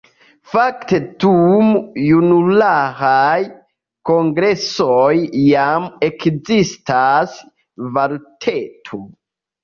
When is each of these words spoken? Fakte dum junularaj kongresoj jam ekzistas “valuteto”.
Fakte 0.51 0.97
dum 1.23 1.65
junularaj 2.03 3.41
kongresoj 4.11 5.11
jam 5.49 5.85
ekzistas 6.07 7.37
“valuteto”. 7.99 9.01